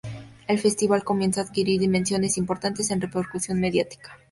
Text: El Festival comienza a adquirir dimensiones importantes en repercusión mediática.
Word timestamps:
El 0.47 0.57
Festival 0.57 1.03
comienza 1.03 1.41
a 1.41 1.43
adquirir 1.43 1.79
dimensiones 1.79 2.39
importantes 2.39 2.89
en 2.89 3.01
repercusión 3.01 3.59
mediática. 3.59 4.17